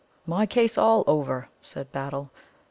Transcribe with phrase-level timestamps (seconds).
[0.25, 2.31] "My case all over," said Battle.